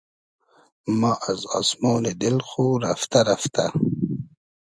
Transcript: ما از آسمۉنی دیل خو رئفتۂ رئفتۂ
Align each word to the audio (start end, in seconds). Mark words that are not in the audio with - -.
ما 0.99 1.13
از 1.31 1.41
آسمۉنی 1.59 2.13
دیل 2.21 2.37
خو 2.47 2.63
رئفتۂ 2.83 3.19
رئفتۂ 3.27 3.65